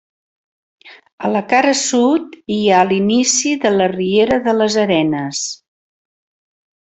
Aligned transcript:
A 1.27 1.29
la 1.33 1.41
cara 1.51 1.73
sud 1.81 2.33
hi 2.57 2.59
ha 2.69 2.79
l'inici 2.93 3.51
de 3.65 3.73
la 3.77 3.89
riera 3.95 4.39
de 4.51 4.57
les 4.63 4.79
Arenes. 4.89 5.43